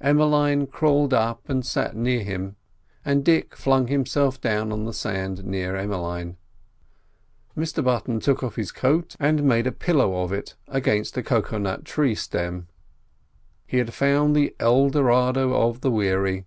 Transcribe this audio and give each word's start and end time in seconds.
Emmeline 0.00 0.64
crawled 0.64 1.12
up, 1.12 1.48
and 1.48 1.66
sat 1.66 1.96
near 1.96 2.22
him, 2.22 2.54
and 3.04 3.24
Dick 3.24 3.56
flung 3.56 3.88
himself 3.88 4.40
down 4.40 4.70
on 4.70 4.84
the 4.84 4.92
sand 4.92 5.44
near 5.44 5.74
Emmeline. 5.74 6.36
Mr 7.56 7.82
Button 7.82 8.20
took 8.20 8.44
off 8.44 8.54
his 8.54 8.70
coat 8.70 9.16
and 9.18 9.42
made 9.42 9.66
a 9.66 9.72
pillow 9.72 10.22
of 10.22 10.30
it 10.32 10.54
against 10.68 11.16
a 11.16 11.22
cocoa 11.24 11.58
nut 11.58 11.84
tree 11.84 12.14
stem. 12.14 12.68
He 13.66 13.78
had 13.78 13.92
found 13.92 14.36
the 14.36 14.54
El 14.60 14.88
Dorado 14.88 15.52
of 15.52 15.80
the 15.80 15.90
weary. 15.90 16.46